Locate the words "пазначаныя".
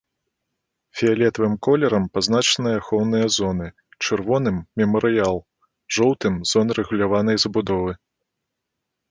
2.17-2.79